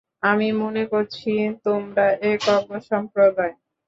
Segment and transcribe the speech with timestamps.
[0.23, 1.31] আমি মনে করছি,
[1.65, 3.53] তোমরা এক অজ্ঞ সম্প্রদায়।